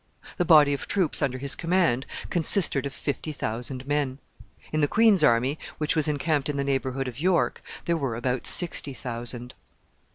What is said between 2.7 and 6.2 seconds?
of fifty thousand men. In the queen's army, which was